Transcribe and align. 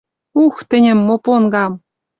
Ух! 0.43 0.55
Тӹньӹм, 0.69 0.99
опонгам! 1.15 1.73